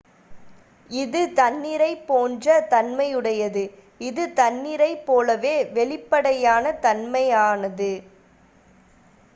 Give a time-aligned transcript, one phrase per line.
[0.89, 3.63] """இது தண்ணீரைப் போன்ற தன்மையுடையது.
[4.01, 7.91] இது தண்ணீரைப்போலவே வெளிப்படையான தன்மையானது.